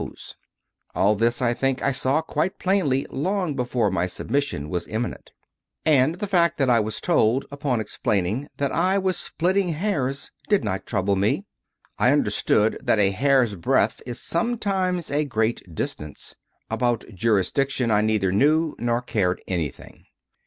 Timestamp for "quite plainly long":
2.23-3.55